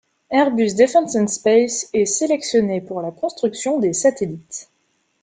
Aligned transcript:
Airbus 0.33 0.73
Defence 0.75 1.13
and 1.15 1.27
Space 1.29 1.87
est 1.93 2.07
sélectionné 2.07 2.81
pour 2.81 3.03
la 3.03 3.11
construction 3.11 3.77
des 3.77 3.93
satellites. 3.93 4.67